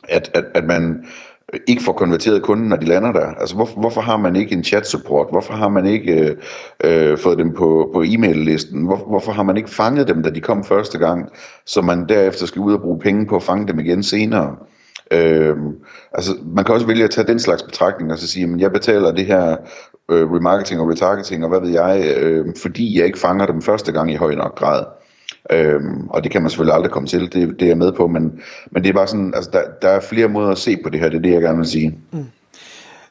at, 0.08 0.30
at, 0.34 0.44
at 0.54 0.64
man 0.64 1.04
ikke 1.66 1.82
får 1.82 1.92
konverteret 1.92 2.42
kunden, 2.42 2.68
når 2.68 2.76
de 2.76 2.86
lander 2.86 3.12
der. 3.12 3.26
Altså, 3.26 3.54
hvor, 3.54 3.68
hvorfor 3.76 4.00
har 4.00 4.16
man 4.16 4.36
ikke 4.36 4.52
en 4.52 4.64
chat-support? 4.64 5.26
Hvorfor 5.30 5.52
har 5.52 5.68
man 5.68 5.86
ikke 5.86 6.36
øh, 6.84 7.10
øh, 7.12 7.18
fået 7.18 7.38
dem 7.38 7.54
på, 7.54 7.90
på 7.94 8.02
e-mail-listen? 8.06 8.86
Hvor, 8.86 8.96
hvorfor 8.96 9.32
har 9.32 9.42
man 9.42 9.56
ikke 9.56 9.70
fanget 9.70 10.08
dem, 10.08 10.22
da 10.22 10.30
de 10.30 10.40
kom 10.40 10.64
første 10.64 10.98
gang, 10.98 11.28
så 11.66 11.82
man 11.82 12.08
derefter 12.08 12.46
skal 12.46 12.60
ud 12.60 12.74
og 12.74 12.80
bruge 12.80 12.98
penge 12.98 13.26
på 13.26 13.36
at 13.36 13.42
fange 13.42 13.68
dem 13.68 13.78
igen 13.78 14.02
senere? 14.02 14.56
Øh, 15.12 15.56
altså, 16.12 16.36
man 16.54 16.64
kan 16.64 16.74
også 16.74 16.86
vælge 16.86 17.04
at 17.04 17.10
tage 17.10 17.26
den 17.26 17.38
slags 17.38 17.62
betragtning 17.62 18.12
og 18.12 18.18
så 18.18 18.26
sige, 18.26 18.52
at 18.54 18.60
jeg 18.60 18.72
betaler 18.72 19.12
det 19.12 19.26
her 19.26 19.56
øh, 20.10 20.32
remarketing 20.32 20.80
og 20.80 20.88
retargeting, 20.88 21.44
og 21.44 21.48
hvad 21.48 21.60
ved 21.60 21.70
jeg, 21.70 22.14
øh, 22.16 22.46
fordi 22.62 22.98
jeg 22.98 23.06
ikke 23.06 23.18
fanger 23.18 23.46
dem 23.46 23.62
første 23.62 23.92
gang 23.92 24.12
i 24.12 24.16
høj 24.16 24.34
nok 24.34 24.58
grad. 24.58 24.84
Øhm, 25.52 26.08
og 26.08 26.24
det 26.24 26.32
kan 26.32 26.42
man 26.42 26.50
selvfølgelig 26.50 26.74
aldrig 26.74 26.90
komme 26.92 27.08
til, 27.08 27.20
det, 27.20 27.32
det 27.32 27.62
er 27.62 27.66
jeg 27.66 27.78
med 27.78 27.92
på, 27.92 28.06
men, 28.06 28.40
men 28.70 28.82
det 28.82 28.88
er 28.88 28.92
bare 28.92 29.06
sådan, 29.06 29.34
altså 29.34 29.50
der, 29.52 29.62
der 29.82 29.88
er 29.88 30.00
flere 30.00 30.28
måder 30.28 30.50
at 30.50 30.58
se 30.58 30.76
på 30.82 30.88
det 30.88 31.00
her, 31.00 31.08
det 31.08 31.16
er 31.16 31.22
det, 31.22 31.32
jeg 31.32 31.42
gerne 31.42 31.58
vil 31.58 31.66
sige. 31.66 31.98
Mm. 32.10 32.24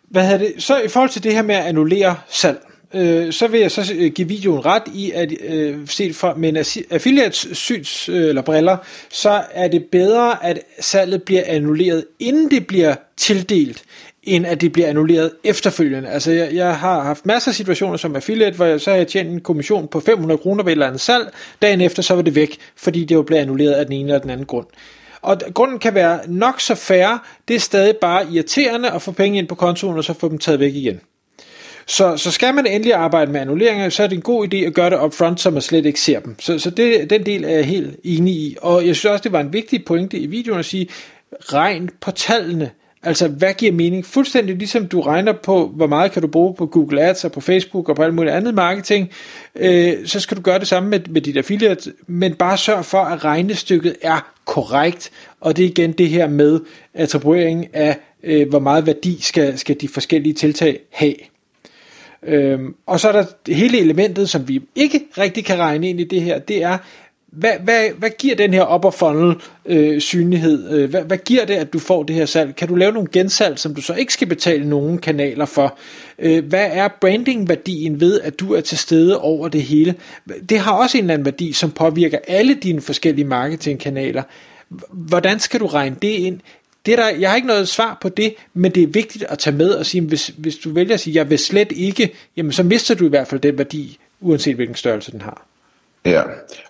Hvad 0.09 0.23
havde 0.23 0.39
det? 0.39 0.53
Så 0.57 0.81
i 0.81 0.87
forhold 0.87 1.09
til 1.09 1.23
det 1.23 1.33
her 1.33 1.41
med 1.41 1.55
at 1.55 1.65
annullere 1.65 2.15
salg, 2.27 2.59
øh, 2.93 3.33
så 3.33 3.47
vil 3.47 3.59
jeg 3.59 3.71
så 3.71 3.93
øh, 3.95 4.11
give 4.11 4.27
videoen 4.27 4.65
ret 4.65 4.83
i, 4.93 5.11
at 5.11 5.33
øh, 5.41 5.87
set 5.87 6.15
fra 6.15 6.33
med 6.35 6.49
en 6.49 6.57
affiliates 6.91 7.47
syns 7.57 8.09
øh, 8.09 8.29
eller 8.29 8.41
briller, 8.41 8.77
så 9.09 9.43
er 9.51 9.67
det 9.67 9.85
bedre, 9.91 10.45
at 10.45 10.59
salget 10.79 11.23
bliver 11.23 11.43
annulleret, 11.45 12.05
inden 12.19 12.51
det 12.51 12.67
bliver 12.67 12.95
tildelt, 13.17 13.83
end 14.23 14.45
at 14.47 14.61
det 14.61 14.71
bliver 14.71 14.87
annulleret 14.87 15.31
efterfølgende. 15.43 16.09
Altså, 16.09 16.31
jeg, 16.31 16.53
jeg 16.53 16.77
har 16.77 17.03
haft 17.03 17.25
masser 17.25 17.51
af 17.51 17.55
situationer 17.55 17.97
som 17.97 18.15
affiliate, 18.15 18.55
hvor 18.55 18.65
jeg, 18.65 18.81
så 18.81 18.89
har 18.89 18.97
jeg 18.97 19.07
tjent 19.07 19.29
en 19.29 19.41
kommission 19.41 19.87
på 19.87 19.99
500 19.99 20.37
kroner 20.37 20.63
ved 20.63 20.71
et 20.71 20.75
eller 20.75 20.87
andet 20.87 21.01
salg, 21.01 21.33
dagen 21.61 21.81
efter 21.81 22.03
så 22.03 22.15
var 22.15 22.21
det 22.21 22.35
væk, 22.35 22.57
fordi 22.75 23.05
det 23.05 23.17
var 23.17 23.23
blevet 23.23 23.41
annulleret 23.41 23.73
af 23.73 23.85
den 23.85 23.93
ene 23.93 24.07
eller 24.07 24.19
den 24.19 24.29
anden 24.29 24.45
grund. 24.45 24.67
Og 25.21 25.37
grunden 25.53 25.79
kan 25.79 25.95
være 25.95 26.19
nok 26.27 26.61
så 26.61 26.75
færre, 26.75 27.19
det 27.47 27.55
er 27.55 27.59
stadig 27.59 27.95
bare 27.95 28.25
irriterende 28.31 28.91
at 28.91 29.01
få 29.01 29.11
penge 29.11 29.37
ind 29.37 29.47
på 29.47 29.55
kontoen, 29.55 29.97
og 29.97 30.03
så 30.03 30.13
få 30.13 30.29
dem 30.29 30.37
taget 30.37 30.59
væk 30.59 30.75
igen. 30.75 30.99
Så, 31.89 32.17
så 32.17 32.31
skal 32.31 32.55
man 32.55 32.65
endelig 32.65 32.93
arbejde 32.93 33.31
med 33.31 33.41
annulleringer, 33.41 33.89
så 33.89 34.03
er 34.03 34.07
det 34.07 34.15
en 34.15 34.21
god 34.21 34.53
idé 34.53 34.57
at 34.57 34.73
gøre 34.73 34.89
det 34.89 34.99
upfront, 34.99 35.39
så 35.39 35.49
man 35.49 35.61
slet 35.61 35.85
ikke 35.85 36.01
ser 36.01 36.19
dem. 36.19 36.35
Så, 36.39 36.59
så 36.59 36.69
det, 36.69 37.09
den 37.09 37.25
del 37.25 37.43
er 37.43 37.49
jeg 37.49 37.65
helt 37.65 37.99
enig 38.03 38.33
i. 38.33 38.57
Og 38.61 38.87
jeg 38.87 38.95
synes 38.95 39.11
også, 39.11 39.23
det 39.23 39.31
var 39.31 39.39
en 39.39 39.53
vigtig 39.53 39.85
pointe 39.85 40.17
i 40.17 40.25
videoen 40.25 40.59
at 40.59 40.65
sige, 40.65 40.87
regn 41.39 41.89
på 42.01 42.11
tallene. 42.11 42.69
Altså, 43.03 43.27
hvad 43.27 43.53
giver 43.53 43.71
mening? 43.71 44.05
Fuldstændig 44.05 44.55
ligesom 44.55 44.87
du 44.87 45.01
regner 45.01 45.33
på, 45.33 45.67
hvor 45.75 45.87
meget 45.87 46.11
kan 46.11 46.21
du 46.21 46.27
bruge 46.27 46.53
på 46.53 46.65
Google 46.65 47.01
Ads 47.01 47.25
og 47.25 47.31
på 47.31 47.41
Facebook 47.41 47.89
og 47.89 47.95
på 47.95 48.03
alt 48.03 48.13
muligt 48.13 48.35
andet 48.35 48.53
marketing, 48.53 49.09
øh, 49.55 49.93
så 50.05 50.19
skal 50.19 50.37
du 50.37 50.41
gøre 50.41 50.59
det 50.59 50.67
samme 50.67 50.89
med, 50.89 50.99
med 51.09 51.21
dit 51.21 51.37
affiliate, 51.37 51.93
men 52.07 52.33
bare 52.35 52.57
sørg 52.57 52.85
for, 52.85 53.01
at 53.01 53.25
regnestykket 53.25 53.95
er 54.01 54.31
korrekt, 54.45 55.11
og 55.41 55.57
det 55.57 55.65
er 55.65 55.69
igen 55.69 55.91
det 55.91 56.09
her 56.09 56.27
med 56.27 56.59
attribuering 56.93 57.75
af, 57.75 57.97
øh, 58.23 58.49
hvor 58.49 58.59
meget 58.59 58.85
værdi 58.85 59.17
skal, 59.21 59.57
skal 59.57 59.81
de 59.81 59.87
forskellige 59.87 60.33
tiltag 60.33 60.79
have. 60.91 61.15
Øhm, 62.23 62.75
og 62.85 62.99
så 62.99 63.07
er 63.07 63.11
der 63.11 63.53
hele 63.53 63.79
elementet, 63.79 64.29
som 64.29 64.47
vi 64.47 64.61
ikke 64.75 65.01
rigtig 65.17 65.45
kan 65.45 65.59
regne 65.59 65.89
ind 65.89 65.99
i 65.99 66.03
det 66.03 66.21
her, 66.21 66.39
det 66.39 66.63
er, 66.63 66.77
hvad, 67.31 67.51
hvad, 67.63 67.89
hvad 67.97 68.09
giver 68.09 68.35
den 68.35 68.53
her 68.53 68.75
upper 68.75 68.91
funnel 68.91 69.35
øh, 69.65 70.01
synlighed? 70.01 70.71
Øh, 70.71 70.89
hvad, 70.89 71.01
hvad 71.01 71.17
giver 71.17 71.45
det, 71.45 71.53
at 71.53 71.73
du 71.73 71.79
får 71.79 72.03
det 72.03 72.15
her 72.15 72.25
salg? 72.25 72.55
Kan 72.55 72.67
du 72.67 72.75
lave 72.75 72.91
nogle 72.91 73.09
gensalg, 73.11 73.59
som 73.59 73.75
du 73.75 73.81
så 73.81 73.93
ikke 73.93 74.13
skal 74.13 74.27
betale 74.27 74.69
nogen 74.69 74.97
kanaler 74.97 75.45
for? 75.45 75.77
Øh, 76.19 76.45
hvad 76.45 76.69
er 76.71 76.87
brandingværdien 77.01 77.99
ved, 77.99 78.21
at 78.21 78.39
du 78.39 78.53
er 78.53 78.61
til 78.61 78.77
stede 78.77 79.21
over 79.21 79.47
det 79.47 79.61
hele? 79.61 79.95
Det 80.49 80.59
har 80.59 80.71
også 80.71 80.97
en 80.97 81.03
eller 81.03 81.13
anden 81.13 81.25
værdi, 81.25 81.53
som 81.53 81.71
påvirker 81.71 82.17
alle 82.27 82.53
dine 82.53 82.81
forskellige 82.81 83.25
marketingkanaler. 83.25 84.23
Hvordan 84.91 85.39
skal 85.39 85.59
du 85.59 85.67
regne 85.67 85.95
det 86.01 86.07
ind? 86.07 86.39
Det 86.85 86.91
er 86.91 86.95
der, 86.95 87.09
jeg 87.09 87.29
har 87.29 87.35
ikke 87.35 87.47
noget 87.47 87.67
svar 87.67 87.97
på 88.01 88.09
det, 88.09 88.35
men 88.53 88.71
det 88.71 88.83
er 88.83 88.87
vigtigt 88.87 89.23
at 89.23 89.39
tage 89.39 89.55
med 89.55 89.69
og 89.69 89.85
sige, 89.85 90.01
hvis, 90.01 90.27
hvis 90.27 90.57
du 90.57 90.73
vælger 90.73 90.93
at 90.93 90.99
sige, 90.99 91.15
jeg 91.15 91.29
vil 91.29 91.39
slet 91.39 91.71
ikke, 91.71 92.15
jamen 92.37 92.51
så 92.51 92.63
mister 92.63 92.95
du 92.95 93.05
i 93.05 93.09
hvert 93.09 93.27
fald 93.27 93.41
den 93.41 93.57
værdi, 93.57 93.99
uanset 94.21 94.55
hvilken 94.55 94.75
størrelse 94.75 95.11
den 95.11 95.21
har. 95.21 95.45
Ja, 96.05 96.21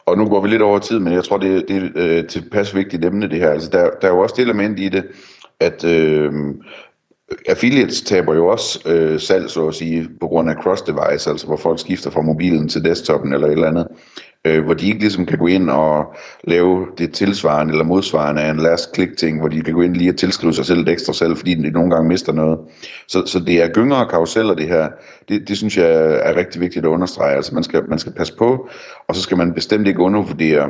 og 0.05 0.17
nu 0.17 0.29
går 0.29 0.41
vi 0.41 0.47
lidt 0.47 0.61
over 0.61 0.79
tid, 0.79 0.99
men 0.99 1.13
jeg 1.13 1.23
tror, 1.23 1.37
det, 1.37 1.65
det 1.67 1.77
er 1.77 1.89
øh, 1.95 2.27
tilpas 2.27 2.75
vigtigt 2.75 3.05
emne 3.05 3.29
det 3.29 3.39
her. 3.39 3.49
Altså, 3.49 3.69
der, 3.69 3.89
der 4.01 4.07
er 4.07 4.11
jo 4.11 4.19
også 4.19 4.35
det 4.37 4.43
element 4.43 4.79
i 4.79 4.89
det, 4.89 5.03
at 5.59 5.83
øh, 5.83 6.31
affiliates 7.47 8.01
taber 8.01 8.35
jo 8.35 8.47
også 8.47 8.89
øh, 8.89 9.19
salg, 9.19 9.49
så 9.49 9.67
at 9.67 9.75
sige, 9.75 10.09
på 10.19 10.27
grund 10.27 10.49
af 10.49 10.55
cross-device, 10.55 11.29
altså 11.29 11.45
hvor 11.45 11.57
folk 11.57 11.79
skifter 11.79 12.09
fra 12.09 12.21
mobilen 12.21 12.69
til 12.69 12.83
desktopen 12.83 13.33
eller 13.33 13.47
et 13.47 13.51
eller 13.51 13.67
andet 13.67 13.87
øh, 14.48 14.63
hvor 14.63 14.74
de 14.74 14.88
ikke 14.88 15.00
ligesom 15.00 15.25
kan 15.25 15.38
gå 15.38 15.48
ind 15.48 15.69
og 15.69 16.15
lave 16.43 16.88
det 16.98 17.13
tilsvarende 17.13 17.72
eller 17.74 17.86
modsvarende 17.86 18.41
af 18.41 18.51
en 18.51 18.60
last 18.60 18.96
click 18.96 19.17
ting, 19.17 19.39
hvor 19.39 19.48
de 19.48 19.62
kan 19.62 19.74
gå 19.74 19.81
ind 19.81 19.96
lige 19.96 20.10
og 20.10 20.17
tilskrive 20.17 20.53
sig 20.53 20.65
selv 20.65 20.79
et 20.79 20.89
ekstra 20.89 21.13
salg, 21.13 21.38
fordi 21.38 21.53
de 21.53 21.72
nogle 21.72 21.91
gange 21.91 22.08
mister 22.08 22.34
noget. 22.34 22.60
Så, 23.08 23.25
så 23.25 23.39
det 23.39 23.63
er 23.63 23.74
gynger 23.74 23.96
og 23.96 24.10
karuseller 24.10 24.53
det 24.53 24.67
her. 24.67 24.89
Det, 25.29 25.48
det 25.48 25.58
synes 25.58 25.77
jeg 25.77 25.91
er 26.24 26.36
rigtig 26.36 26.62
vigtigt 26.62 26.86
at 26.86 26.89
understrege. 26.89 27.36
Altså 27.36 27.55
man 27.55 27.63
skal, 27.63 27.89
man 27.89 28.00
skal 28.00 28.13
passe 28.13 28.36
på, 28.38 28.69
og 29.08 29.15
så 29.15 29.22
skal 29.22 29.38
man 29.38 29.53
bestemt 29.53 29.88
ikke 29.88 30.00
undervurdere, 30.00 30.69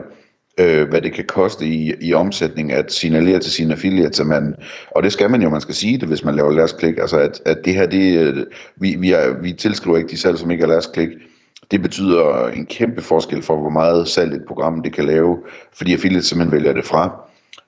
øh, 0.60 0.90
hvad 0.90 1.02
det 1.02 1.14
kan 1.14 1.26
koste 1.26 1.66
i, 1.66 1.94
i 2.02 2.14
omsætning 2.14 2.72
at 2.72 2.94
signalere 2.94 3.40
til 3.40 3.52
sine 3.52 3.74
affiliates, 3.74 4.20
at 4.20 4.28
man, 4.28 4.56
og 4.92 5.04
det 5.04 5.14
skal 5.14 5.30
man 5.30 5.42
jo, 5.42 5.50
man 5.50 5.62
skal 5.62 5.76
sige 5.76 5.98
det, 5.98 6.08
hvis 6.08 6.24
man 6.24 6.36
laver 6.36 6.52
last 6.52 6.80
click, 6.80 6.98
altså 7.00 7.18
at, 7.18 7.42
at 7.46 7.58
det 7.66 7.74
her, 7.74 7.86
det, 7.86 8.20
øh, 8.20 8.46
vi, 8.76 8.96
vi, 9.00 9.12
er, 9.12 9.42
vi 9.42 9.54
tilskriver 9.54 9.98
ikke 9.98 10.10
de 10.10 10.18
salg, 10.18 10.38
som 10.38 10.52
ikke 10.52 10.64
er 10.64 10.68
last 10.68 10.94
click, 10.94 11.12
det 11.72 11.82
betyder 11.82 12.48
en 12.48 12.66
kæmpe 12.66 13.02
forskel 13.02 13.42
for, 13.42 13.58
hvor 13.58 13.70
meget 13.70 14.08
salg 14.08 14.34
et 14.34 14.46
program 14.48 14.84
det 14.84 14.94
kan 14.94 15.06
lave, 15.06 15.38
fordi 15.74 15.94
affiliate 15.94 16.26
simpelthen 16.26 16.58
vælger 16.58 16.74
det 16.74 16.86
fra. 16.86 17.22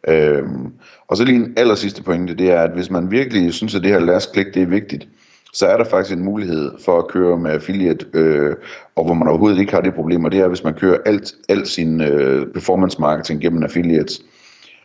Øhm, 0.07 0.73
og 1.07 1.17
så 1.17 1.23
lige 1.23 1.35
en 1.35 1.53
aller 1.57 1.75
sidste 1.75 2.03
pointe, 2.03 2.35
det 2.35 2.51
er, 2.51 2.61
at 2.61 2.71
hvis 2.71 2.89
man 2.89 3.11
virkelig 3.11 3.53
synes, 3.53 3.75
at 3.75 3.83
det 3.83 3.91
her 3.91 3.99
last 3.99 4.33
click 4.33 4.53
det 4.53 4.61
er 4.61 4.67
vigtigt, 4.67 5.07
så 5.53 5.67
er 5.67 5.77
der 5.77 5.83
faktisk 5.83 6.17
en 6.17 6.23
mulighed 6.23 6.71
for 6.85 6.97
at 6.97 7.07
køre 7.07 7.37
med 7.37 7.51
affiliate, 7.51 8.05
øh, 8.13 8.55
og 8.95 9.05
hvor 9.05 9.13
man 9.13 9.27
overhovedet 9.27 9.59
ikke 9.59 9.73
har 9.73 9.81
det 9.81 9.93
problem, 9.93 10.25
og 10.25 10.31
det 10.31 10.39
er, 10.39 10.47
hvis 10.47 10.63
man 10.63 10.73
kører 10.73 10.97
alt, 11.05 11.33
alt 11.49 11.67
sin 11.67 12.01
øh, 12.01 12.47
performance 12.53 13.01
marketing 13.01 13.41
gennem 13.41 13.63
affiliates. 13.63 14.21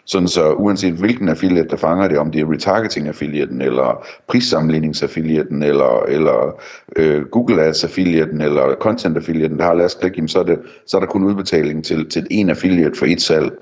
Sådan 0.07 0.29
så 0.29 0.53
uanset 0.53 0.95
hvilken 0.95 1.29
affiliate, 1.29 1.69
der 1.69 1.77
fanger 1.77 2.09
det, 2.09 2.19
om 2.19 2.31
det 2.31 2.41
er 2.41 2.53
retargeting 2.53 3.09
affiliaten, 3.09 3.63
eller 3.63 4.07
prissammenligningsaffiliaten, 4.29 5.63
eller, 5.63 6.03
eller 6.09 6.61
øh, 6.97 7.25
Google 7.25 7.63
Ads 7.63 7.85
affiliaten, 7.85 8.41
eller 8.41 8.75
content 8.81 9.17
affiliaten, 9.17 9.59
der 9.59 9.65
har 9.65 9.75
last 9.75 10.01
click, 10.01 10.31
så 10.31 10.39
er, 10.39 10.43
det, 10.43 10.59
så 10.87 10.97
er 10.97 11.01
der 11.01 11.07
kun 11.07 11.25
udbetaling 11.25 11.85
til, 11.85 12.11
til 12.11 12.27
en 12.31 12.51
affiliate 12.51 12.99
for 12.99 13.07
et 13.07 13.23
salg, 13.23 13.53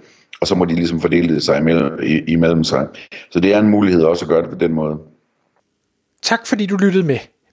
og 0.40 0.46
så 0.46 0.54
må 0.54 0.64
de 0.64 0.74
ligesom 0.74 1.00
fordele 1.00 1.34
det 1.34 1.42
sig 1.42 1.58
imellem, 1.58 1.92
imellem 2.28 2.64
sig. 2.64 2.86
Så 3.30 3.40
det 3.40 3.54
er 3.54 3.58
en 3.58 3.70
mulighed 3.70 4.02
også 4.02 4.24
at 4.24 4.28
gøre 4.28 4.42
det 4.42 4.50
på 4.50 4.58
den 4.58 4.72
måde. 4.72 4.98
Tak 6.22 6.46
fordi 6.46 6.66
du 6.66 6.76
lyttede 6.76 7.06
med. 7.06 7.18